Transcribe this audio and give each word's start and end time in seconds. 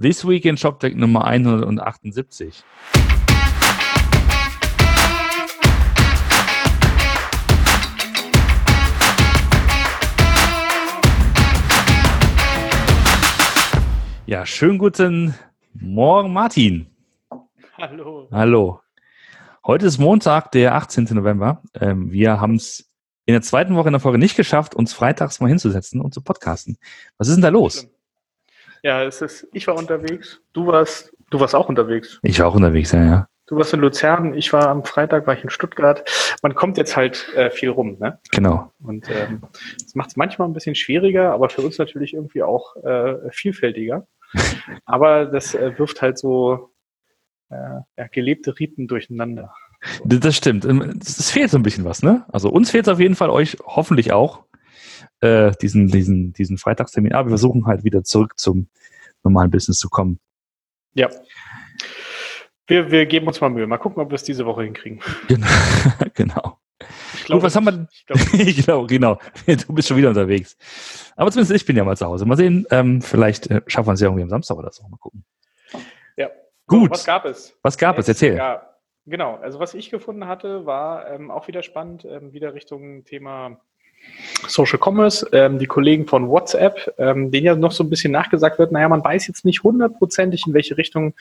This 0.00 0.24
Week 0.24 0.44
in 0.44 0.56
ShopTech 0.56 0.94
Nummer 0.94 1.24
178. 1.24 2.62
Ja, 14.26 14.46
schönen 14.46 14.78
guten 14.78 15.34
Morgen, 15.74 16.32
Martin. 16.32 16.86
Hallo. 17.76 18.28
Hallo. 18.30 18.80
Heute 19.66 19.86
ist 19.86 19.98
Montag, 19.98 20.52
der 20.52 20.76
18. 20.76 21.08
November. 21.10 21.60
Ähm, 21.74 22.12
wir 22.12 22.40
haben 22.40 22.54
es 22.54 22.88
in 23.26 23.32
der 23.32 23.42
zweiten 23.42 23.74
Woche 23.74 23.88
in 23.88 23.94
der 23.94 24.00
Folge 24.00 24.18
nicht 24.18 24.36
geschafft, 24.36 24.76
uns 24.76 24.92
freitags 24.92 25.40
mal 25.40 25.48
hinzusetzen 25.48 26.00
und 26.00 26.14
zu 26.14 26.20
podcasten. 26.20 26.78
Was 27.16 27.26
ist 27.26 27.34
denn 27.34 27.42
da 27.42 27.48
los? 27.48 27.88
Ja, 28.82 29.02
es 29.02 29.22
ist, 29.22 29.48
ich 29.52 29.66
war 29.66 29.76
unterwegs, 29.76 30.40
du 30.52 30.66
warst, 30.66 31.12
du 31.30 31.40
warst 31.40 31.54
auch 31.54 31.68
unterwegs. 31.68 32.18
Ich 32.22 32.40
war 32.40 32.48
auch 32.48 32.54
unterwegs, 32.54 32.92
ja, 32.92 33.04
ja. 33.04 33.28
Du 33.46 33.56
warst 33.56 33.72
in 33.72 33.80
Luzern, 33.80 34.34
ich 34.34 34.52
war 34.52 34.68
am 34.68 34.84
Freitag, 34.84 35.26
war 35.26 35.32
ich 35.34 35.42
in 35.42 35.48
Stuttgart. 35.48 36.04
Man 36.42 36.54
kommt 36.54 36.76
jetzt 36.76 36.96
halt 36.96 37.32
äh, 37.34 37.50
viel 37.50 37.70
rum, 37.70 37.96
ne? 37.98 38.18
Genau. 38.30 38.70
Und 38.82 39.08
ähm, 39.10 39.40
das 39.82 39.94
macht 39.94 40.10
es 40.10 40.16
manchmal 40.16 40.48
ein 40.48 40.52
bisschen 40.52 40.74
schwieriger, 40.74 41.32
aber 41.32 41.48
für 41.48 41.62
uns 41.62 41.78
natürlich 41.78 42.12
irgendwie 42.12 42.42
auch 42.42 42.76
äh, 42.76 43.14
vielfältiger. 43.30 44.06
aber 44.84 45.24
das 45.24 45.54
äh, 45.54 45.78
wirft 45.78 46.02
halt 46.02 46.18
so 46.18 46.74
äh, 47.48 47.80
ja, 47.96 48.06
gelebte 48.12 48.58
Riten 48.58 48.86
durcheinander. 48.86 49.54
Das 50.04 50.36
stimmt. 50.36 50.64
Ähm, 50.64 50.98
Es 51.00 51.30
fehlt 51.30 51.50
so 51.50 51.56
ein 51.56 51.62
bisschen 51.62 51.86
was, 51.86 52.02
ne? 52.02 52.26
Also 52.28 52.50
uns 52.50 52.70
fehlt 52.70 52.86
es 52.86 52.92
auf 52.92 53.00
jeden 53.00 53.14
Fall, 53.14 53.30
euch 53.30 53.56
hoffentlich 53.64 54.12
auch, 54.12 54.44
äh, 55.20 55.52
diesen, 55.60 55.88
diesen, 55.88 56.32
diesen 56.32 56.58
Freitagstermin. 56.58 57.12
Aber 57.12 57.26
wir 57.28 57.32
versuchen 57.32 57.66
halt 57.66 57.84
wieder 57.84 58.04
zurück 58.04 58.38
zum 58.38 58.68
normalen 59.22 59.50
Business 59.50 59.78
zu 59.78 59.88
kommen. 59.88 60.20
Ja. 60.94 61.08
Wir, 62.66 62.90
wir 62.90 63.06
geben 63.06 63.26
uns 63.26 63.40
mal 63.40 63.50
Mühe. 63.50 63.66
Mal 63.66 63.78
gucken, 63.78 64.02
ob 64.02 64.10
wir 64.10 64.16
es 64.16 64.24
diese 64.24 64.44
Woche 64.44 64.62
hinkriegen. 64.62 65.00
Genau. 65.26 65.46
genau. 66.14 66.58
Ich 67.14 67.26
Gut, 67.26 67.42
was 67.42 67.56
haben 67.56 67.64
wir? 67.64 67.88
Ich 68.38 68.64
glaub, 68.64 68.86
genau, 68.86 69.18
genau. 69.46 69.56
Du 69.66 69.74
bist 69.74 69.88
schon 69.88 69.96
wieder 69.96 70.10
unterwegs. 70.10 70.56
Aber 71.16 71.30
zumindest 71.30 71.56
ich 71.56 71.66
bin 71.66 71.76
ja 71.76 71.84
mal 71.84 71.96
zu 71.96 72.06
Hause. 72.06 72.26
Mal 72.26 72.36
sehen, 72.36 72.66
ähm, 72.70 73.02
vielleicht 73.02 73.50
äh, 73.50 73.62
schaffen 73.66 73.88
wir 73.88 73.94
es 73.94 74.00
ja 74.00 74.06
irgendwie 74.06 74.22
am 74.22 74.28
Samstag 74.28 74.56
oder 74.56 74.70
so. 74.70 74.86
Mal 74.88 74.98
gucken. 74.98 75.24
ja. 76.16 76.28
Gut. 76.66 76.90
Was 76.90 77.04
gab 77.04 77.24
es? 77.24 77.58
Was 77.62 77.78
gab 77.78 77.98
es? 77.98 78.08
Erzähl. 78.08 78.36
Ja, 78.36 78.74
genau. 79.06 79.36
Also 79.36 79.58
was 79.58 79.74
ich 79.74 79.90
gefunden 79.90 80.26
hatte, 80.26 80.66
war 80.66 81.10
ähm, 81.10 81.30
auch 81.30 81.48
wieder 81.48 81.62
spannend, 81.62 82.04
ähm, 82.04 82.32
wieder 82.32 82.54
Richtung 82.54 83.04
Thema 83.04 83.60
Social 84.46 84.78
Commerce. 84.82 85.26
Ähm, 85.32 85.58
die 85.58 85.66
Kollegen 85.66 86.06
von 86.06 86.28
WhatsApp, 86.28 86.94
ähm, 86.98 87.30
denen 87.30 87.46
ja 87.46 87.54
noch 87.54 87.72
so 87.72 87.82
ein 87.82 87.90
bisschen 87.90 88.12
nachgesagt 88.12 88.58
wird, 88.58 88.72
naja, 88.72 88.88
man 88.88 89.02
weiß 89.02 89.26
jetzt 89.26 89.44
nicht 89.44 89.62
hundertprozentig, 89.62 90.44
in 90.46 90.54
welche 90.54 90.76
Richtung 90.76 91.14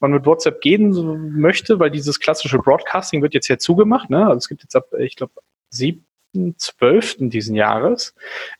man 0.00 0.12
mit 0.12 0.26
WhatsApp 0.26 0.60
gehen 0.60 1.38
möchte, 1.38 1.78
weil 1.78 1.90
dieses 1.90 2.20
klassische 2.20 2.58
Broadcasting 2.58 3.22
wird 3.22 3.34
jetzt 3.34 3.48
ja 3.48 3.58
zugemacht. 3.58 4.10
Ne? 4.10 4.26
Also 4.26 4.38
es 4.38 4.48
gibt 4.48 4.62
jetzt 4.62 4.74
ab, 4.74 4.86
ich 4.98 5.16
glaube, 5.16 5.32
7.12. 5.72 7.28
diesen 7.28 7.54
Jahres, 7.54 8.14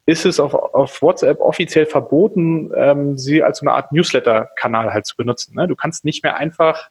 ist 0.06 0.26
es 0.26 0.40
auf, 0.40 0.54
auf 0.54 1.02
WhatsApp 1.02 1.40
offiziell 1.40 1.86
verboten, 1.86 2.70
ähm, 2.76 3.18
sie 3.18 3.42
als 3.42 3.60
eine 3.62 3.72
Art 3.72 3.92
Newsletter-Kanal 3.92 4.92
halt 4.92 5.06
zu 5.06 5.16
benutzen. 5.16 5.54
Ne? 5.56 5.68
Du 5.68 5.76
kannst 5.76 6.04
nicht 6.04 6.22
mehr 6.22 6.36
einfach 6.36 6.90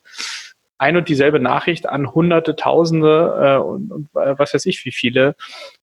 ein 0.77 0.97
und 0.97 1.07
dieselbe 1.07 1.39
Nachricht 1.39 1.87
an 1.87 2.13
hunderte, 2.13 2.55
tausende 2.55 3.57
äh, 3.57 3.63
und, 3.63 3.91
und 3.91 4.09
äh, 4.15 4.37
was 4.37 4.53
weiß 4.53 4.65
ich, 4.65 4.83
wie 4.85 4.91
viele 4.91 5.35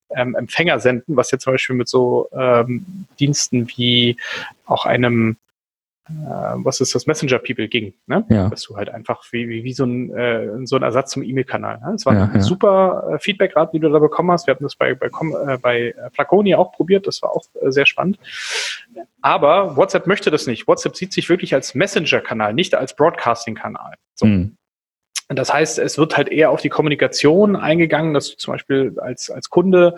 ähm, 0.09 0.35
Empfänger 0.35 0.79
senden, 0.79 1.15
was 1.15 1.31
jetzt 1.31 1.43
zum 1.43 1.53
Beispiel 1.53 1.75
mit 1.75 1.87
so 1.87 2.29
ähm, 2.33 3.07
Diensten 3.19 3.67
wie 3.69 4.17
auch 4.65 4.85
einem 4.85 5.37
äh, 6.09 6.11
was 6.11 6.81
ist 6.81 6.93
das 6.95 7.07
Messenger 7.07 7.39
People 7.39 7.69
ging, 7.69 7.93
ne? 8.07 8.25
Ja. 8.29 8.49
Dass 8.49 8.63
du 8.63 8.75
halt 8.75 8.89
einfach 8.89 9.23
wie, 9.31 9.47
wie, 9.47 9.63
wie 9.63 9.73
so 9.73 9.85
ein 9.85 10.13
äh, 10.13 10.65
so 10.67 10.75
ein 10.75 10.83
Ersatz 10.83 11.11
zum 11.11 11.23
E-Mail-Kanal. 11.23 11.79
Ne? 11.79 11.89
Das 11.93 12.05
war 12.05 12.13
Ja, 12.13 12.25
ein 12.25 12.35
ja. 12.35 12.41
super 12.41 13.11
äh, 13.13 13.19
Feedback-Rate, 13.19 13.71
die 13.73 13.79
du 13.79 13.89
da 13.89 13.99
bekommen 13.99 14.29
hast. 14.31 14.45
Wir 14.45 14.53
hatten 14.53 14.65
das 14.65 14.75
bei 14.75 14.95
bei, 14.95 15.07
Com 15.07 15.33
äh, 15.47 15.57
bei 15.57 15.95
Flaconi 16.11 16.55
auch 16.55 16.73
probiert. 16.73 17.07
Das 17.07 17.21
war 17.21 17.31
auch 17.31 17.45
äh, 17.61 17.71
sehr 17.71 17.85
spannend. 17.85 18.19
Aber 19.21 19.77
WhatsApp 19.77 20.05
möchte 20.05 20.29
das 20.29 20.45
nicht. 20.45 20.67
WhatsApp 20.67 20.97
sieht 20.97 21.13
sich 21.13 21.29
wirklich 21.29 21.53
als 21.53 21.73
Messenger-Kanal, 21.73 22.53
nicht 22.53 22.75
als 22.75 22.95
Broadcasting-Kanal. 22.97 23.93
So. 24.15 24.25
Hm. 24.25 24.57
Das 25.29 25.53
heißt, 25.53 25.79
es 25.79 25.97
wird 25.97 26.17
halt 26.17 26.29
eher 26.29 26.51
auf 26.51 26.61
die 26.61 26.69
Kommunikation 26.69 27.55
eingegangen, 27.55 28.13
dass 28.13 28.29
du 28.29 28.37
zum 28.37 28.53
Beispiel 28.53 28.95
als, 28.99 29.29
als 29.29 29.49
Kunde 29.49 29.95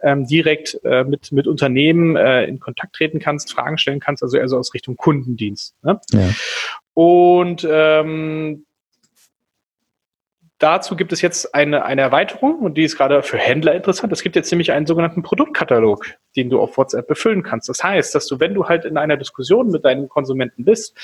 ähm, 0.00 0.26
direkt 0.26 0.78
äh, 0.84 1.04
mit, 1.04 1.32
mit 1.32 1.46
Unternehmen 1.46 2.16
äh, 2.16 2.44
in 2.44 2.60
Kontakt 2.60 2.94
treten 2.94 3.18
kannst, 3.18 3.52
Fragen 3.52 3.78
stellen 3.78 4.00
kannst, 4.00 4.22
also 4.22 4.36
eher 4.36 4.48
so 4.48 4.58
aus 4.58 4.74
Richtung 4.74 4.96
Kundendienst. 4.96 5.74
Ne? 5.82 6.00
Ja. 6.12 6.28
Und 6.94 7.66
ähm, 7.68 8.66
dazu 10.58 10.96
gibt 10.96 11.12
es 11.12 11.20
jetzt 11.20 11.54
eine, 11.54 11.84
eine 11.84 12.02
Erweiterung 12.02 12.60
und 12.60 12.76
die 12.76 12.84
ist 12.84 12.96
gerade 12.96 13.22
für 13.22 13.38
Händler 13.38 13.74
interessant. 13.74 14.12
Es 14.12 14.22
gibt 14.22 14.36
jetzt 14.36 14.50
nämlich 14.50 14.72
einen 14.72 14.86
sogenannten 14.86 15.22
Produktkatalog, 15.22 16.06
den 16.36 16.50
du 16.50 16.60
auf 16.60 16.76
WhatsApp 16.76 17.08
befüllen 17.08 17.42
kannst. 17.42 17.68
Das 17.68 17.82
heißt, 17.82 18.14
dass 18.14 18.26
du, 18.26 18.40
wenn 18.40 18.54
du 18.54 18.68
halt 18.68 18.84
in 18.84 18.96
einer 18.96 19.16
Diskussion 19.16 19.70
mit 19.70 19.84
deinem 19.84 20.08
Konsumenten 20.08 20.64
bist 20.64 20.94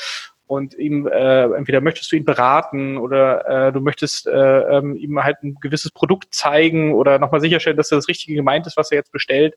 und 0.46 0.74
ihm 0.74 1.06
äh, 1.06 1.44
entweder 1.54 1.80
möchtest 1.80 2.12
du 2.12 2.16
ihn 2.16 2.24
beraten 2.24 2.98
oder 2.98 3.68
äh, 3.68 3.72
du 3.72 3.80
möchtest 3.80 4.26
äh, 4.26 4.30
ähm, 4.30 4.96
ihm 4.96 5.22
halt 5.22 5.42
ein 5.42 5.56
gewisses 5.60 5.90
Produkt 5.90 6.34
zeigen 6.34 6.94
oder 6.94 7.18
nochmal 7.18 7.40
sicherstellen, 7.40 7.76
dass 7.76 7.90
er 7.90 7.98
das 7.98 8.08
Richtige 8.08 8.34
gemeint 8.34 8.66
ist, 8.66 8.76
was 8.76 8.90
er 8.90 8.98
jetzt 8.98 9.12
bestellt, 9.12 9.54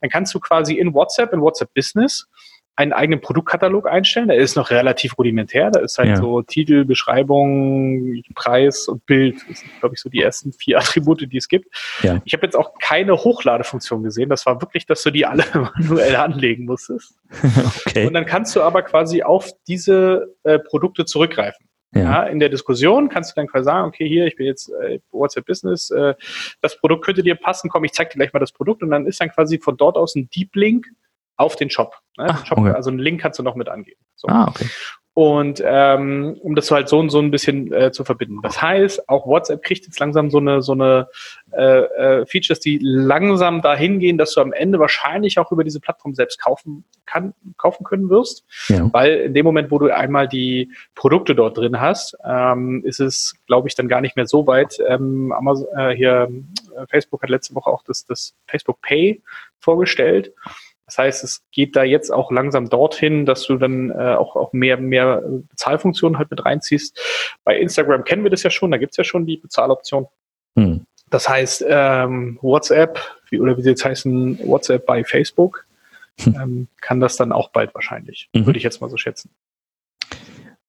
dann 0.00 0.10
kannst 0.10 0.34
du 0.34 0.40
quasi 0.40 0.74
in 0.74 0.92
WhatsApp, 0.92 1.32
in 1.32 1.40
WhatsApp 1.40 1.72
Business, 1.74 2.26
einen 2.76 2.92
eigenen 2.92 3.20
Produktkatalog 3.20 3.88
einstellen. 3.88 4.28
Der 4.28 4.36
ist 4.36 4.56
noch 4.56 4.70
relativ 4.70 5.16
rudimentär. 5.16 5.70
Da 5.70 5.80
ist 5.80 5.96
halt 5.98 6.08
Ja. 6.08 6.16
so 6.16 6.42
Titel, 6.42 6.84
Beschreibung, 6.84 8.22
Preis 8.34 8.88
und 8.88 9.06
Bild. 9.06 9.36
Das 9.48 9.60
sind, 9.60 9.70
glaube 9.80 9.94
ich, 9.94 10.00
so 10.00 10.08
die 10.08 10.20
ersten 10.20 10.52
vier 10.52 10.78
Attribute, 10.78 11.30
die 11.30 11.36
es 11.36 11.48
gibt. 11.48 11.68
Ja. 12.02 12.20
Ich 12.24 12.32
habe 12.32 12.44
jetzt 12.44 12.56
auch 12.56 12.78
keine 12.80 13.12
Hochladefunktion 13.16 14.02
gesehen. 14.02 14.28
Das 14.28 14.44
war 14.46 14.60
wirklich, 14.60 14.86
dass 14.86 15.02
du 15.02 15.10
die 15.10 15.24
alle 15.26 15.44
manuell 15.78 16.16
anlegen 16.16 16.64
musstest. 16.64 17.16
Okay. 17.86 18.06
Und 18.06 18.14
dann 18.14 18.26
kannst 18.26 18.54
du 18.56 18.62
aber 18.62 18.82
quasi 18.82 19.22
auf 19.22 19.50
diese 19.68 20.34
äh, 20.44 20.58
Produkte 20.58 21.04
zurückgreifen. 21.04 21.66
Ja. 21.94 22.00
Ja. 22.02 22.22
in 22.24 22.40
der 22.40 22.48
Diskussion 22.48 23.08
kannst 23.08 23.30
du 23.30 23.34
dann 23.36 23.46
quasi 23.46 23.64
sagen, 23.66 23.86
okay, 23.86 24.08
hier, 24.08 24.26
ich 24.26 24.34
bin 24.34 24.46
jetzt 24.46 24.68
äh, 24.82 24.98
WhatsApp 25.12 25.46
Business, 25.46 25.90
äh, 25.90 26.14
das 26.60 26.76
Produkt 26.78 27.04
könnte 27.04 27.22
dir 27.22 27.36
passen, 27.36 27.68
komm, 27.70 27.84
ich 27.84 27.92
zeig 27.92 28.10
dir 28.10 28.18
gleich 28.18 28.32
mal 28.32 28.40
das 28.40 28.50
Produkt 28.50 28.82
und 28.82 28.90
dann 28.90 29.06
ist 29.06 29.20
dann 29.20 29.30
quasi 29.30 29.58
von 29.60 29.76
dort 29.76 29.96
aus 29.96 30.16
ein 30.16 30.28
Deep 30.34 30.56
Link 30.56 30.86
auf 31.36 31.56
den 31.56 31.70
Shop. 31.70 31.96
Ne? 32.16 32.26
Ach, 32.28 32.46
Shop 32.46 32.58
okay. 32.58 32.70
Also 32.70 32.90
einen 32.90 32.98
Link 32.98 33.20
kannst 33.20 33.38
du 33.38 33.42
noch 33.42 33.54
mit 33.54 33.68
angeben. 33.68 34.00
So. 34.14 34.28
Ah, 34.28 34.46
okay. 34.48 34.66
Und 35.16 35.62
ähm, 35.64 36.36
um 36.40 36.56
das 36.56 36.66
so 36.66 36.74
halt 36.74 36.88
so 36.88 36.98
und 36.98 37.08
so 37.08 37.20
ein 37.20 37.30
bisschen 37.30 37.72
äh, 37.72 37.92
zu 37.92 38.02
verbinden. 38.02 38.40
Das 38.42 38.60
heißt, 38.60 39.08
auch 39.08 39.28
WhatsApp 39.28 39.62
kriegt 39.62 39.84
jetzt 39.86 40.00
langsam 40.00 40.28
so 40.28 40.38
eine 40.38 40.60
so 40.60 40.72
eine 40.72 41.06
äh, 41.52 41.82
äh, 41.82 42.26
Features, 42.26 42.58
die 42.58 42.80
langsam 42.82 43.62
dahin 43.62 44.00
gehen, 44.00 44.18
dass 44.18 44.34
du 44.34 44.40
am 44.40 44.52
Ende 44.52 44.80
wahrscheinlich 44.80 45.38
auch 45.38 45.52
über 45.52 45.62
diese 45.62 45.78
Plattform 45.78 46.14
selbst 46.14 46.42
kaufen 46.42 46.84
kann, 47.06 47.32
kaufen 47.58 47.84
können 47.84 48.10
wirst. 48.10 48.44
Ja. 48.66 48.92
Weil 48.92 49.18
in 49.18 49.34
dem 49.34 49.44
Moment, 49.44 49.70
wo 49.70 49.78
du 49.78 49.94
einmal 49.94 50.26
die 50.26 50.72
Produkte 50.96 51.36
dort 51.36 51.56
drin 51.58 51.80
hast, 51.80 52.16
ähm, 52.24 52.82
ist 52.84 52.98
es, 52.98 53.36
glaube 53.46 53.68
ich, 53.68 53.76
dann 53.76 53.86
gar 53.86 54.00
nicht 54.00 54.16
mehr 54.16 54.26
so 54.26 54.48
weit. 54.48 54.80
Ähm, 54.84 55.30
Amazon, 55.30 55.68
äh, 55.76 55.94
hier, 55.94 56.28
äh, 56.76 56.86
Facebook 56.88 57.22
hat 57.22 57.30
letzte 57.30 57.54
Woche 57.54 57.70
auch 57.70 57.84
das, 57.84 58.04
das 58.04 58.34
Facebook 58.48 58.80
Pay 58.80 59.22
vorgestellt. 59.60 60.32
Das 60.86 60.98
heißt, 60.98 61.24
es 61.24 61.42
geht 61.50 61.76
da 61.76 61.82
jetzt 61.82 62.10
auch 62.10 62.30
langsam 62.30 62.68
dorthin, 62.68 63.24
dass 63.24 63.44
du 63.46 63.56
dann 63.56 63.90
äh, 63.90 64.14
auch, 64.14 64.36
auch 64.36 64.52
mehr, 64.52 64.76
mehr 64.76 65.22
Bezahlfunktionen 65.50 66.18
halt 66.18 66.30
mit 66.30 66.44
reinziehst. 66.44 67.00
Bei 67.42 67.58
Instagram 67.58 68.04
kennen 68.04 68.22
wir 68.22 68.30
das 68.30 68.42
ja 68.42 68.50
schon, 68.50 68.70
da 68.70 68.76
gibt's 68.76 68.96
ja 68.96 69.04
schon 69.04 69.26
die 69.26 69.38
Bezahloption. 69.38 70.06
Hm. 70.56 70.84
Das 71.10 71.28
heißt, 71.28 71.64
ähm, 71.68 72.38
WhatsApp, 72.42 73.00
wie, 73.30 73.40
oder 73.40 73.56
wie 73.56 73.62
sie 73.62 73.70
jetzt 73.70 73.84
heißen, 73.84 74.40
WhatsApp 74.46 74.84
bei 74.86 75.04
Facebook, 75.04 75.66
Hm. 76.20 76.34
ähm, 76.40 76.68
kann 76.80 77.00
das 77.00 77.16
dann 77.16 77.32
auch 77.32 77.50
bald 77.50 77.74
wahrscheinlich. 77.74 78.28
Mhm. 78.34 78.46
Würde 78.46 78.56
ich 78.56 78.62
jetzt 78.62 78.80
mal 78.80 78.90
so 78.90 78.96
schätzen. 78.96 79.30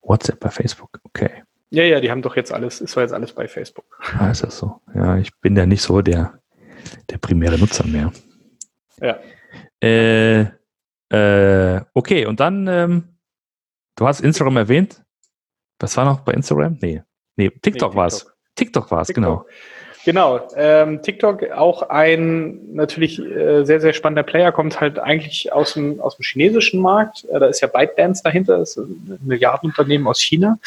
WhatsApp 0.01 0.39
bei 0.39 0.49
Facebook. 0.49 0.99
Okay. 1.03 1.43
Ja, 1.69 1.83
ja, 1.83 1.99
die 1.99 2.09
haben 2.11 2.21
doch 2.21 2.35
jetzt 2.35 2.51
alles, 2.51 2.81
ist 2.81 2.95
doch 2.95 3.01
jetzt 3.01 3.13
alles 3.13 3.33
bei 3.33 3.47
Facebook. 3.47 3.85
Ah, 4.17 4.29
ist 4.31 4.43
das 4.43 4.57
so? 4.57 4.81
Ja, 4.93 5.17
ich 5.17 5.35
bin 5.41 5.55
ja 5.55 5.65
nicht 5.65 5.81
so 5.81 6.01
der, 6.01 6.39
der 7.09 7.17
primäre 7.17 7.57
Nutzer 7.57 7.85
mehr. 7.85 8.11
Ja. 9.01 9.19
Äh, 9.81 10.45
äh, 11.09 11.81
okay, 11.93 12.25
und 12.25 12.39
dann, 12.39 12.67
ähm, 12.67 13.03
du 13.95 14.07
hast 14.07 14.21
Instagram 14.21 14.57
erwähnt. 14.57 15.03
Was 15.79 15.97
war 15.97 16.05
noch 16.05 16.21
bei 16.21 16.33
Instagram? 16.33 16.77
Nee. 16.81 17.03
Nee, 17.35 17.49
TikTok 17.49 17.91
Nee, 17.91 17.97
war 17.97 18.07
es. 18.07 18.25
TikTok 18.55 18.89
war 18.91 19.01
es, 19.01 19.09
genau. 19.09 19.45
Genau. 20.05 20.47
Ähm, 20.55 21.01
TikTok 21.01 21.51
auch 21.51 21.89
ein 21.89 22.73
natürlich 22.73 23.19
äh, 23.19 23.63
sehr, 23.65 23.81
sehr 23.81 23.91
spannender 23.91 24.21
Player, 24.21 24.51
kommt 24.51 24.79
halt 24.79 24.99
eigentlich 24.99 25.51
aus 25.51 25.73
dem, 25.73 25.99
aus 25.99 26.17
dem 26.17 26.23
chinesischen 26.23 26.79
Markt. 26.79 27.25
Äh, 27.25 27.39
da 27.39 27.47
ist 27.47 27.59
ja 27.61 27.67
ByteDance 27.67 28.21
dahinter, 28.23 28.59
das 28.59 28.77
ist 28.77 28.87
ein 28.87 29.19
Milliardenunternehmen 29.23 30.07
aus 30.07 30.21
China. 30.21 30.59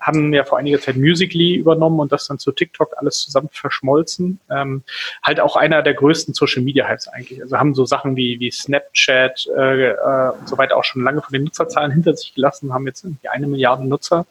Haben 0.00 0.32
ja 0.32 0.44
vor 0.44 0.58
einiger 0.58 0.80
Zeit 0.80 0.96
Musically 0.96 1.54
übernommen 1.54 2.00
und 2.00 2.10
das 2.10 2.26
dann 2.26 2.38
zu 2.38 2.52
TikTok 2.52 2.94
alles 2.96 3.20
zusammen 3.20 3.50
verschmolzen. 3.52 4.40
Ähm, 4.50 4.82
halt 5.22 5.40
auch 5.40 5.56
einer 5.56 5.82
der 5.82 5.94
größten 5.94 6.32
Social 6.34 6.62
Media 6.62 6.88
Hypes 6.88 7.08
eigentlich. 7.08 7.42
Also 7.42 7.58
haben 7.58 7.74
so 7.74 7.84
Sachen 7.84 8.16
wie, 8.16 8.40
wie 8.40 8.50
Snapchat 8.50 9.46
äh, 9.56 9.90
äh, 9.90 10.30
und 10.38 10.48
so 10.48 10.56
weiter 10.56 10.76
auch 10.76 10.84
schon 10.84 11.04
lange 11.04 11.20
von 11.20 11.32
den 11.32 11.44
Nutzerzahlen 11.44 11.92
hinter 11.92 12.16
sich 12.16 12.34
gelassen, 12.34 12.72
haben 12.72 12.86
jetzt 12.86 13.04
irgendwie 13.04 13.28
eine 13.28 13.46
Milliarde 13.46 13.86
Nutzer 13.86 14.26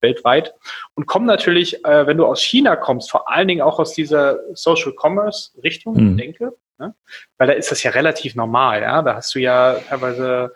weltweit 0.00 0.54
und 0.94 1.06
kommen 1.06 1.26
natürlich, 1.26 1.84
äh, 1.84 2.06
wenn 2.06 2.18
du 2.18 2.26
aus 2.26 2.42
China 2.42 2.76
kommst, 2.76 3.10
vor 3.10 3.30
allen 3.30 3.48
Dingen 3.48 3.62
auch 3.62 3.78
aus 3.78 3.94
dieser 3.94 4.38
Social 4.54 4.92
Commerce 4.92 5.50
Richtung, 5.62 5.94
mhm. 5.96 6.16
denke, 6.18 6.52
ne? 6.78 6.94
weil 7.38 7.46
da 7.48 7.54
ist 7.54 7.70
das 7.70 7.82
ja 7.82 7.92
relativ 7.92 8.34
normal, 8.34 8.82
ja. 8.82 9.02
Da 9.02 9.14
hast 9.16 9.34
du 9.34 9.38
ja 9.38 9.76
teilweise 9.88 10.52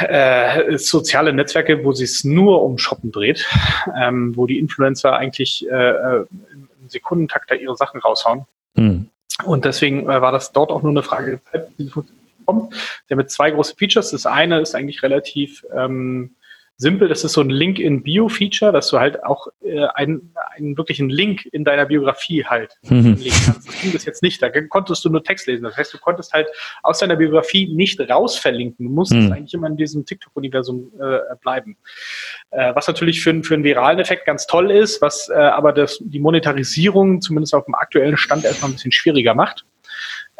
äh, 0.00 0.76
soziale 0.78 1.32
Netzwerke, 1.32 1.84
wo 1.84 1.92
sie 1.92 2.04
es 2.04 2.24
nur 2.24 2.62
um 2.62 2.78
Shoppen 2.78 3.12
dreht, 3.12 3.46
ähm, 4.00 4.36
wo 4.36 4.46
die 4.46 4.58
Influencer 4.58 5.16
eigentlich 5.16 5.66
äh, 5.68 5.74
äh 5.74 6.26
im 6.52 6.88
Sekundentakt 6.88 7.50
da 7.50 7.54
ihre 7.54 7.76
Sachen 7.76 8.00
raushauen. 8.00 8.46
Mhm. 8.74 9.10
Und 9.44 9.64
deswegen 9.64 10.04
äh, 10.04 10.20
war 10.20 10.32
das 10.32 10.52
dort 10.52 10.70
auch 10.70 10.82
nur 10.82 10.92
eine 10.92 11.02
Frage 11.02 11.40
der 11.52 11.66
Zeit. 11.66 12.04
Der 13.10 13.16
mit 13.16 13.30
zwei 13.30 13.50
große 13.50 13.74
Features. 13.76 14.10
Das 14.10 14.24
eine 14.24 14.60
ist 14.60 14.74
eigentlich 14.74 15.02
relativ 15.02 15.66
ähm, 15.74 16.34
simpel. 16.78 17.08
Das 17.08 17.24
ist 17.24 17.32
so 17.32 17.40
ein 17.40 17.50
Link-in-Bio-Feature, 17.50 18.72
dass 18.72 18.88
du 18.88 18.98
halt 18.98 19.22
auch 19.24 19.48
äh, 19.62 19.84
einen, 19.94 20.32
einen 20.56 20.76
wirklichen 20.78 21.10
Link 21.10 21.44
in 21.46 21.64
deiner 21.64 21.86
Biografie 21.86 22.44
halt 22.44 22.76
mhm. 22.82 23.14
legen 23.14 23.36
kannst. 23.44 23.68
Das 23.68 23.80
ging 23.80 23.92
das 23.92 24.04
jetzt 24.04 24.22
nicht. 24.22 24.40
Da 24.40 24.48
konntest 24.48 25.04
du 25.04 25.10
nur 25.10 25.22
Text 25.22 25.48
lesen. 25.48 25.64
Das 25.64 25.76
heißt, 25.76 25.92
du 25.92 25.98
konntest 25.98 26.32
halt 26.32 26.46
aus 26.84 27.00
deiner 27.00 27.16
Biografie 27.16 27.74
nicht 27.74 28.00
raus 28.08 28.38
verlinken. 28.38 28.86
Du 28.86 28.92
musstest 28.92 29.28
mhm. 29.28 29.32
eigentlich 29.32 29.54
immer 29.54 29.66
in 29.66 29.76
diesem 29.76 30.06
TikTok-Universum 30.06 30.92
äh, 31.00 31.36
bleiben. 31.42 31.76
Äh, 32.50 32.74
was 32.74 32.86
natürlich 32.86 33.20
für, 33.22 33.42
für 33.42 33.54
einen 33.54 33.64
viralen 33.64 33.98
Effekt 33.98 34.24
ganz 34.24 34.46
toll 34.46 34.70
ist, 34.70 35.02
was 35.02 35.28
äh, 35.28 35.34
aber 35.34 35.72
das, 35.72 35.98
die 36.00 36.20
Monetarisierung 36.20 37.20
zumindest 37.20 37.54
auf 37.54 37.64
dem 37.64 37.74
aktuellen 37.74 38.16
Stand 38.16 38.44
erstmal 38.44 38.70
ein 38.70 38.74
bisschen 38.74 38.92
schwieriger 38.92 39.34
macht. 39.34 39.66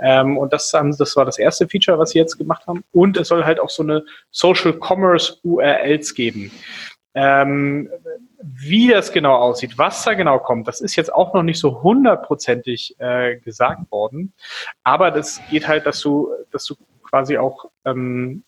Ähm, 0.01 0.39
und 0.39 0.53
das, 0.53 0.73
haben, 0.73 0.97
das 0.97 1.17
war 1.17 1.25
das 1.25 1.39
erste 1.39 1.69
Feature, 1.69 1.99
was 1.99 2.11
sie 2.11 2.19
jetzt 2.19 2.39
gemacht 2.39 2.67
haben. 2.67 2.85
Und 2.93 3.17
es 3.17 3.29
soll 3.29 3.45
halt 3.45 3.61
auch 3.61 3.71
so 3.71 3.83
eine 3.83 4.05
Social 4.31 4.73
Commerce 4.73 5.39
URLs 5.43 6.15
geben. 6.15 6.51
Ähm, 7.15 7.91
wie 8.41 8.89
das 8.89 9.13
genau 9.13 9.35
aussieht, 9.35 9.77
was 9.77 10.05
da 10.05 10.15
genau 10.15 10.39
kommt, 10.39 10.69
das 10.69 10.81
ist 10.81 10.95
jetzt 10.95 11.13
auch 11.13 11.35
noch 11.35 11.43
nicht 11.43 11.59
so 11.59 11.83
hundertprozentig 11.83 12.95
äh, 12.99 13.37
gesagt 13.37 13.91
worden. 13.91 14.33
Aber 14.85 15.11
das 15.11 15.41
geht 15.51 15.67
halt, 15.67 15.87
dass 15.87 16.01
du, 16.01 16.31
dass 16.53 16.65
du 16.65 16.77
quasi 17.03 17.39
auch 17.39 17.71
ähm, 17.85 18.45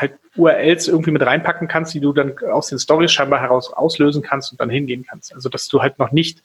halt 0.00 0.14
URLs 0.36 0.88
irgendwie 0.88 1.10
mit 1.10 1.22
reinpacken 1.22 1.68
kannst, 1.68 1.94
die 1.94 2.00
du 2.00 2.12
dann 2.12 2.36
aus 2.50 2.68
den 2.68 2.78
Stories 2.78 3.12
scheinbar 3.12 3.40
heraus 3.40 3.72
auslösen 3.72 4.22
kannst 4.22 4.52
und 4.52 4.60
dann 4.60 4.70
hingehen 4.70 5.04
kannst. 5.08 5.34
Also 5.34 5.48
dass 5.48 5.68
du 5.68 5.82
halt 5.82 5.98
noch 5.98 6.12
nicht 6.12 6.42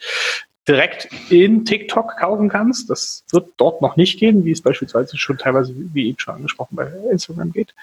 direkt 0.68 1.10
in 1.30 1.66
TikTok 1.66 2.18
kaufen 2.18 2.50
kannst. 2.50 2.90
Das 2.90 3.24
wird 3.32 3.50
dort 3.58 3.82
noch 3.82 3.98
nicht 3.98 4.20
gehen, 4.20 4.46
wie 4.46 4.52
es 4.52 4.62
beispielsweise 4.62 5.18
schon 5.18 5.38
teilweise, 5.38 5.74
wie 5.94 6.08
eben 6.08 6.20
schon 6.20 6.36
angesprochen, 6.36 6.76
bei 6.76 6.92
Instagram 7.12 7.52
geht, 7.52 7.74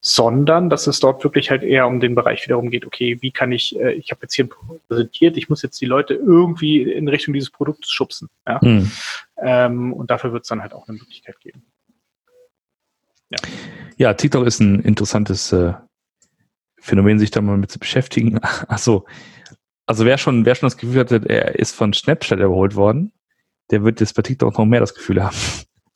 sondern 0.00 0.68
dass 0.68 0.86
es 0.86 1.00
dort 1.00 1.22
wirklich 1.24 1.50
halt 1.50 1.62
eher 1.62 1.86
um 1.86 2.00
den 2.00 2.14
Bereich 2.14 2.44
wiederum 2.44 2.70
geht, 2.70 2.84
okay, 2.84 3.18
wie 3.20 3.30
kann 3.30 3.52
ich, 3.52 3.78
äh, 3.78 3.92
ich 3.92 4.10
habe 4.10 4.22
jetzt 4.22 4.34
hier 4.34 4.44
ein 4.44 4.50
Produkt 4.50 4.86
präsentiert, 4.88 5.36
ich 5.36 5.48
muss 5.48 5.62
jetzt 5.62 5.80
die 5.80 5.86
Leute 5.86 6.14
irgendwie 6.14 6.82
in 6.82 7.08
Richtung 7.08 7.32
dieses 7.32 7.50
Produkts 7.50 7.90
schubsen. 7.90 8.28
Ja? 8.46 8.60
Hm. 8.60 8.90
Ähm, 9.38 9.92
und 9.92 10.10
dafür 10.10 10.32
wird 10.32 10.42
es 10.42 10.48
dann 10.48 10.60
halt 10.60 10.74
auch 10.74 10.88
eine 10.88 10.98
Möglichkeit 10.98 11.40
geben. 11.40 11.62
Ja, 13.34 13.48
ja 13.96 14.14
TikTok 14.14 14.46
ist 14.46 14.60
ein 14.60 14.80
interessantes 14.80 15.52
äh, 15.52 15.74
Phänomen, 16.80 17.18
sich 17.18 17.30
da 17.30 17.40
mal 17.40 17.56
mit 17.56 17.70
zu 17.70 17.78
beschäftigen. 17.78 18.38
Achso, 18.68 19.06
also 19.86 20.04
wer 20.04 20.18
schon, 20.18 20.44
wer 20.44 20.54
schon 20.54 20.66
das 20.66 20.76
Gefühl 20.76 21.00
hatte, 21.00 21.22
er 21.28 21.58
ist 21.58 21.74
von 21.74 21.92
Snapchat 21.92 22.38
überholt 22.38 22.76
worden, 22.76 23.12
der 23.70 23.84
wird 23.84 24.00
jetzt 24.00 24.14
bei 24.14 24.22
TikTok 24.22 24.58
noch 24.58 24.64
mehr 24.64 24.80
das 24.80 24.94
Gefühl 24.94 25.22
haben. 25.22 25.36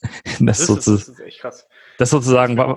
das, 0.41 0.67
das, 0.67 0.71
ist, 0.71 0.89
das 0.89 1.09
ist 1.09 1.21
echt 1.21 1.41
krass. 1.41 1.67
Das 1.99 2.11
sozusagen 2.11 2.57
war. 2.57 2.77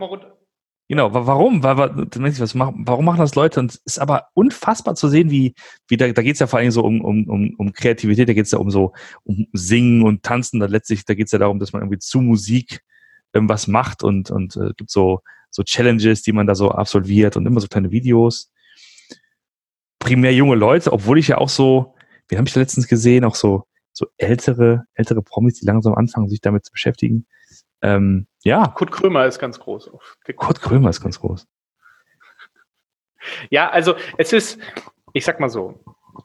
Genau, 0.87 1.13
warum? 1.13 1.63
Warum 1.63 3.05
machen 3.05 3.19
das 3.19 3.35
Leute? 3.35 3.61
Und 3.61 3.71
es 3.71 3.81
ist 3.85 3.99
aber 3.99 4.27
unfassbar 4.33 4.95
zu 4.95 5.07
sehen, 5.07 5.31
wie, 5.31 5.53
wie 5.87 5.95
da, 5.95 6.11
da 6.11 6.21
geht 6.21 6.33
es 6.33 6.39
ja 6.39 6.47
vor 6.47 6.59
allem 6.59 6.71
so 6.71 6.83
um, 6.83 6.99
um, 6.99 7.29
um, 7.29 7.55
um 7.57 7.71
Kreativität, 7.71 8.27
da 8.27 8.33
geht 8.33 8.47
es 8.47 8.51
ja 8.51 8.59
um 8.59 8.69
so 8.71 8.91
um 9.23 9.47
Singen 9.53 10.03
und 10.03 10.23
Tanzen. 10.23 10.59
Da 10.59 10.65
letztlich, 10.65 11.05
da 11.05 11.13
geht 11.13 11.27
es 11.27 11.31
ja 11.31 11.39
darum, 11.39 11.59
dass 11.59 11.71
man 11.71 11.81
irgendwie 11.81 11.99
zu 11.99 12.19
Musik 12.19 12.81
irgendwas 13.33 13.67
macht 13.67 14.03
und, 14.03 14.31
und 14.31 14.55
äh, 14.57 14.71
gibt 14.75 14.91
so, 14.91 15.21
so 15.49 15.63
Challenges, 15.63 16.21
die 16.21 16.33
man 16.33 16.47
da 16.47 16.55
so 16.55 16.71
absolviert 16.71 17.37
und 17.37 17.45
immer 17.45 17.59
so 17.59 17.67
kleine 17.67 17.91
Videos 17.91 18.51
primär 20.01 20.33
junge 20.33 20.55
Leute, 20.55 20.91
obwohl 20.91 21.19
ich 21.19 21.29
ja 21.29 21.37
auch 21.37 21.47
so, 21.47 21.95
wie 22.27 22.37
habe 22.37 22.47
ich 22.47 22.53
da 22.53 22.59
letztens 22.59 22.87
gesehen, 22.87 23.23
auch 23.23 23.35
so, 23.35 23.65
so 23.93 24.07
ältere, 24.17 24.83
ältere 24.93 25.21
Promis, 25.21 25.59
die 25.59 25.65
langsam 25.65 25.93
anfangen, 25.93 26.27
sich 26.27 26.41
damit 26.41 26.65
zu 26.65 26.71
beschäftigen. 26.73 27.25
Ähm, 27.81 28.27
ja. 28.43 28.67
Kurt 28.67 28.91
Krömer 28.91 29.25
ist 29.25 29.39
ganz 29.39 29.59
groß. 29.59 29.91
Kurt 30.35 30.61
Krömer 30.61 30.89
ist 30.89 31.01
ganz 31.01 31.19
groß. 31.19 31.47
Ja, 33.49 33.69
also 33.69 33.95
es 34.17 34.33
ist, 34.33 34.59
ich 35.13 35.23
sag 35.23 35.39
mal 35.39 35.49
so, 35.49 35.83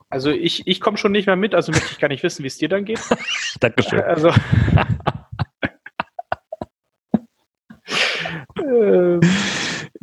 also 0.09 0.31
ich, 0.31 0.67
ich 0.67 0.81
komme 0.81 0.97
schon 0.97 1.13
nicht 1.13 1.27
mehr 1.27 1.37
mit, 1.37 1.55
also 1.55 1.71
möchte 1.71 1.93
ich 1.93 1.99
gar 1.99 2.09
nicht 2.09 2.23
wissen, 2.23 2.43
wie 2.43 2.49
es 2.49 2.57
dir 2.57 2.71
dann 2.71 2.87
geht. 2.87 3.01
Dankeschön. 3.61 4.01
Also, 4.01 4.33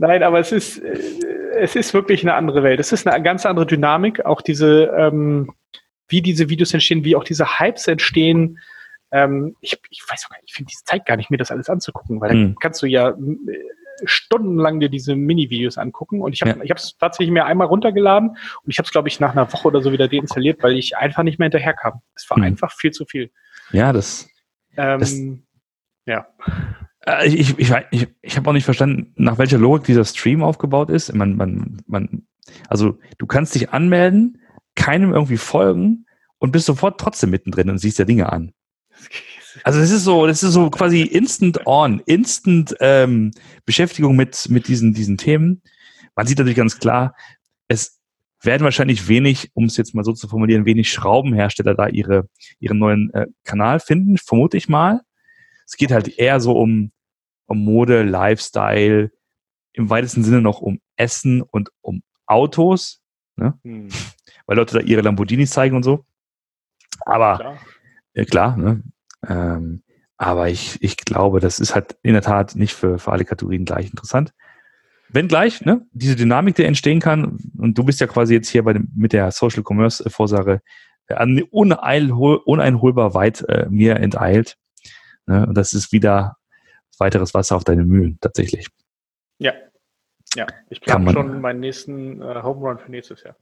nein, 0.07 0.23
aber 0.23 0.39
es 0.39 0.51
ist, 0.51 0.79
äh, 0.79 0.97
es 1.55 1.75
ist 1.75 1.93
wirklich 1.93 2.23
eine 2.23 2.33
andere 2.35 2.63
Welt. 2.63 2.79
Es 2.79 2.91
ist 2.91 3.07
eine 3.07 3.23
ganz 3.23 3.45
andere 3.45 3.65
Dynamik. 3.65 4.25
Auch 4.25 4.41
diese, 4.41 4.85
ähm, 4.97 5.53
wie 6.07 6.21
diese 6.21 6.49
Videos 6.49 6.73
entstehen, 6.73 7.03
wie 7.03 7.15
auch 7.15 7.23
diese 7.23 7.59
Hypes 7.59 7.87
entstehen. 7.87 8.59
Ähm, 9.11 9.55
ich, 9.61 9.79
ich 9.89 10.01
weiß 10.07 10.27
gar 10.29 10.37
nicht, 10.37 10.49
ich 10.49 10.53
finde 10.53 10.69
diese 10.71 10.83
Zeit 10.83 11.05
gar 11.05 11.17
nicht, 11.17 11.29
mir 11.29 11.37
das 11.37 11.51
alles 11.51 11.69
anzugucken, 11.69 12.19
weil 12.19 12.31
hm. 12.31 12.41
dann 12.41 12.55
kannst 12.55 12.81
du 12.81 12.87
ja 12.87 13.09
äh, 13.09 13.15
stundenlang 14.05 14.79
dir 14.79 14.89
diese 14.89 15.15
Mini-Videos 15.15 15.77
angucken. 15.77 16.21
Und 16.21 16.33
ich 16.33 16.41
habe 16.41 16.57
ja. 16.57 16.63
ich 16.63 16.71
es 16.71 16.97
tatsächlich 16.97 17.31
mir 17.31 17.45
einmal 17.45 17.67
runtergeladen 17.67 18.29
und 18.29 18.37
ich 18.67 18.77
habe 18.79 18.87
es, 18.87 18.91
glaube 18.91 19.07
ich, 19.07 19.19
nach 19.19 19.31
einer 19.31 19.51
Woche 19.53 19.67
oder 19.67 19.81
so 19.81 19.91
wieder 19.91 20.07
deinstalliert, 20.07 20.63
weil 20.63 20.77
ich 20.77 20.97
einfach 20.97 21.23
nicht 21.23 21.39
mehr 21.39 21.45
hinterherkam. 21.45 22.01
Es 22.15 22.29
war 22.29 22.37
hm. 22.37 22.43
einfach 22.43 22.71
viel 22.71 22.91
zu 22.91 23.05
viel. 23.05 23.31
Ja, 23.71 23.93
das. 23.93 24.27
Ähm, 24.75 24.99
das 24.99 25.15
ja. 26.05 26.27
Äh, 27.05 27.27
ich, 27.27 27.57
ich, 27.57 27.73
ich, 27.91 28.07
ich 28.21 28.37
habe 28.37 28.49
auch 28.49 28.53
nicht 28.53 28.65
verstanden, 28.65 29.13
nach 29.15 29.37
welcher 29.37 29.57
Logik 29.57 29.85
dieser 29.85 30.05
Stream 30.05 30.43
aufgebaut 30.43 30.89
ist. 30.89 31.13
Man, 31.13 31.35
man, 31.35 31.81
man, 31.87 32.27
also 32.67 32.97
du 33.17 33.25
kannst 33.25 33.55
dich 33.55 33.71
anmelden, 33.71 34.41
keinem 34.75 35.13
irgendwie 35.13 35.37
folgen 35.37 36.05
und 36.39 36.51
bist 36.51 36.65
sofort 36.65 36.99
trotzdem 36.99 37.29
mittendrin 37.29 37.69
und 37.69 37.77
siehst 37.77 37.99
dir 37.99 38.05
Dinge 38.05 38.31
an. 38.31 38.53
Also 39.63 39.79
das 39.79 39.91
ist 39.91 40.03
so, 40.03 40.25
das 40.25 40.41
ist 40.41 40.53
so 40.53 40.69
quasi 40.69 41.01
instant 41.01 41.67
on, 41.67 42.01
instant 42.05 42.75
ähm, 42.79 43.31
Beschäftigung 43.65 44.15
mit, 44.15 44.49
mit 44.49 44.67
diesen, 44.67 44.93
diesen 44.93 45.17
Themen. 45.17 45.61
Man 46.15 46.25
sieht 46.25 46.37
natürlich 46.37 46.57
ganz 46.57 46.79
klar, 46.79 47.15
es 47.67 47.99
werden 48.41 48.63
wahrscheinlich 48.63 49.07
wenig, 49.07 49.51
um 49.53 49.65
es 49.65 49.77
jetzt 49.77 49.95
mal 49.95 50.03
so 50.03 50.13
zu 50.13 50.27
formulieren, 50.27 50.65
wenig 50.65 50.91
Schraubenhersteller 50.91 51.75
da 51.75 51.87
ihre, 51.87 52.27
ihren 52.59 52.77
neuen 52.77 53.13
äh, 53.13 53.27
Kanal 53.43 53.79
finden, 53.79 54.17
vermute 54.17 54.57
ich 54.57 54.67
mal. 54.67 55.01
Es 55.65 55.77
geht 55.77 55.91
halt 55.91 56.17
eher 56.19 56.39
so 56.39 56.53
um, 56.53 56.91
um 57.45 57.63
Mode, 57.63 58.03
Lifestyle, 58.03 59.11
im 59.73 59.89
weitesten 59.89 60.23
Sinne 60.23 60.41
noch 60.41 60.61
um 60.61 60.79
Essen 60.95 61.41
und 61.41 61.69
um 61.81 62.03
Autos, 62.25 63.01
ne? 63.35 63.59
Hm. 63.63 63.89
weil 64.45 64.57
Leute 64.57 64.77
da 64.77 64.83
ihre 64.83 65.01
Lamborghinis 65.01 65.49
zeigen 65.49 65.75
und 65.75 65.83
so. 65.83 66.05
Aber 67.01 67.37
klar, 67.37 67.59
äh, 68.13 68.25
klar 68.25 68.57
ne? 68.57 68.83
Ähm, 69.27 69.83
aber 70.17 70.49
ich, 70.49 70.81
ich 70.81 70.97
glaube, 70.97 71.39
das 71.39 71.59
ist 71.59 71.75
halt 71.75 71.97
in 72.01 72.13
der 72.13 72.21
Tat 72.21 72.55
nicht 72.55 72.73
für, 72.73 72.99
für 72.99 73.11
alle 73.11 73.25
Kategorien 73.25 73.65
gleich 73.65 73.89
interessant. 73.89 74.33
Wenn 75.09 75.27
gleich, 75.27 75.61
ne, 75.65 75.85
diese 75.91 76.15
Dynamik, 76.15 76.55
die 76.55 76.63
entstehen 76.63 76.99
kann, 76.99 77.37
und 77.57 77.77
du 77.77 77.83
bist 77.83 77.99
ja 77.99 78.07
quasi 78.07 78.33
jetzt 78.33 78.49
hier 78.49 78.63
bei 78.63 78.73
dem, 78.73 78.89
mit 78.95 79.13
der 79.13 79.31
Social 79.31 79.63
Commerce 79.63 80.09
Vorsache 80.09 80.61
äh, 81.07 81.41
uneinholbar 81.51 83.13
weit 83.13 83.41
äh, 83.47 83.67
mir 83.69 83.97
enteilt. 83.97 84.57
Ne? 85.27 85.45
Und 85.45 85.55
das 85.55 85.73
ist 85.73 85.91
wieder 85.91 86.37
weiteres 86.99 87.33
Wasser 87.33 87.55
auf 87.55 87.63
deine 87.63 87.85
Mühlen, 87.85 88.17
tatsächlich. 88.21 88.67
Ja. 89.39 89.53
Ja, 90.35 90.47
ich 90.69 90.81
plane 90.81 91.11
schon 91.11 91.41
meinen 91.41 91.59
nächsten 91.59 92.19
äh, 92.19 92.41
Home 92.41 92.61
Run 92.61 92.79
für 92.79 92.89
nächstes 92.89 93.23
Jahr. 93.23 93.35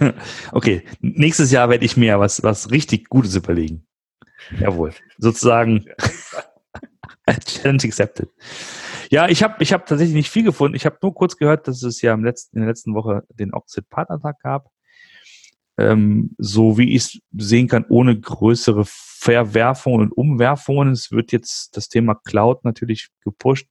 okay, 0.52 0.84
nächstes 1.00 1.50
Jahr 1.50 1.68
werde 1.68 1.84
ich 1.84 1.96
mir 1.96 2.20
was, 2.20 2.42
was 2.44 2.70
richtig 2.70 3.08
Gutes 3.08 3.34
überlegen. 3.34 3.84
Jawohl. 4.60 4.92
Sozusagen 5.18 5.86
Challenge 7.44 7.82
accepted. 7.82 8.30
Ja, 9.10 9.28
ich 9.28 9.42
habe 9.42 9.60
ich 9.60 9.72
hab 9.72 9.86
tatsächlich 9.86 10.14
nicht 10.14 10.30
viel 10.30 10.44
gefunden. 10.44 10.76
Ich 10.76 10.86
habe 10.86 10.98
nur 11.02 11.14
kurz 11.14 11.36
gehört, 11.36 11.66
dass 11.66 11.82
es 11.82 12.00
ja 12.00 12.14
im 12.14 12.24
letzten, 12.24 12.58
in 12.58 12.62
der 12.62 12.70
letzten 12.70 12.94
Woche 12.94 13.24
den 13.34 13.52
Oxid 13.52 13.88
Partnertag 13.88 14.38
gab 14.40 14.70
ähm, 15.78 16.34
so 16.38 16.78
wie 16.78 16.94
ich 16.94 16.96
es 16.96 17.20
sehen 17.36 17.68
kann, 17.68 17.84
ohne 17.88 18.18
größere 18.18 18.84
Verwerfungen 18.86 20.00
und 20.00 20.12
Umwerfungen. 20.12 20.92
Es 20.92 21.10
wird 21.10 21.32
jetzt 21.32 21.76
das 21.76 21.88
Thema 21.88 22.14
Cloud 22.14 22.64
natürlich 22.64 23.08
gepusht. 23.22 23.68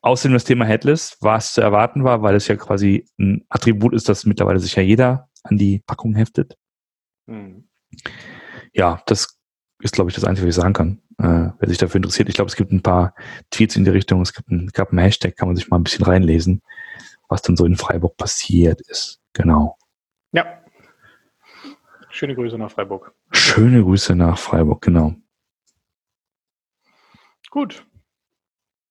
Außerdem 0.00 0.34
das 0.34 0.44
Thema 0.44 0.64
Headless, 0.64 1.16
was 1.20 1.54
zu 1.54 1.60
erwarten 1.60 2.02
war, 2.02 2.22
weil 2.22 2.34
es 2.34 2.48
ja 2.48 2.56
quasi 2.56 3.06
ein 3.18 3.44
Attribut 3.48 3.94
ist, 3.94 4.08
das 4.08 4.26
mittlerweile 4.26 4.58
sich 4.58 4.74
ja 4.74 4.82
jeder 4.82 5.28
an 5.44 5.58
die 5.58 5.80
Packung 5.86 6.14
heftet. 6.16 6.56
Mhm. 7.26 7.68
Ja, 8.72 9.00
das 9.06 9.38
ist, 9.80 9.94
glaube 9.94 10.10
ich, 10.10 10.14
das 10.14 10.24
Einzige, 10.24 10.46
was 10.46 10.56
ich 10.56 10.60
sagen 10.60 10.72
kann. 10.72 11.02
Äh, 11.18 11.52
wer 11.58 11.68
sich 11.68 11.78
dafür 11.78 11.96
interessiert, 11.96 12.28
ich 12.28 12.34
glaube, 12.34 12.48
es 12.48 12.56
gibt 12.56 12.72
ein 12.72 12.82
paar 12.82 13.14
Tweets 13.50 13.76
in 13.76 13.84
die 13.84 13.90
Richtung, 13.90 14.22
es 14.22 14.32
gibt 14.32 14.50
ein, 14.50 14.68
gab 14.68 14.90
einen 14.90 14.98
Hashtag, 14.98 15.36
kann 15.36 15.48
man 15.48 15.56
sich 15.56 15.68
mal 15.68 15.76
ein 15.76 15.84
bisschen 15.84 16.04
reinlesen, 16.04 16.62
was 17.28 17.42
dann 17.42 17.56
so 17.56 17.64
in 17.64 17.76
Freiburg 17.76 18.16
passiert 18.16 18.80
ist. 18.88 19.20
Genau. 19.34 19.78
Ja. 20.32 20.61
Schöne 22.12 22.34
Grüße 22.34 22.58
nach 22.58 22.70
Freiburg. 22.70 23.14
Schöne 23.30 23.82
Grüße 23.82 24.14
nach 24.14 24.38
Freiburg, 24.38 24.82
genau. 24.82 25.14
Gut. 27.50 27.86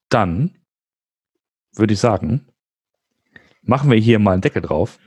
Dann 0.09 0.57
würde 1.75 1.93
ich 1.93 1.99
sagen, 1.99 2.47
machen 3.61 3.91
wir 3.91 3.97
hier 3.97 4.17
mal 4.17 4.33
einen 4.33 4.41
Deckel 4.41 4.63
drauf. 4.63 4.97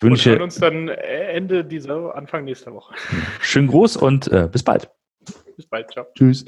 Wünsche, 0.00 0.30
und 0.30 0.34
hören 0.34 0.42
uns 0.42 0.56
dann 0.56 0.88
Ende 0.88 1.64
dieser, 1.64 2.14
Anfang 2.14 2.44
nächster 2.44 2.74
Woche. 2.74 2.94
Schönen 3.40 3.68
Gruß 3.68 3.96
und 3.96 4.28
äh, 4.28 4.48
bis 4.52 4.62
bald. 4.62 4.90
Bis 5.56 5.66
bald, 5.66 5.90
ciao. 5.90 6.06
Tschüss. 6.14 6.44